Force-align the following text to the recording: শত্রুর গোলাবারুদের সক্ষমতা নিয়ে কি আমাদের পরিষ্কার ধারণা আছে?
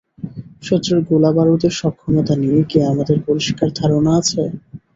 শত্রুর 0.63 0.99
গোলাবারুদের 1.09 1.73
সক্ষমতা 1.79 2.33
নিয়ে 2.41 2.61
কি 2.69 2.77
আমাদের 2.91 3.17
পরিষ্কার 3.27 3.67
ধারণা 3.79 4.11
আছে? 4.19 4.41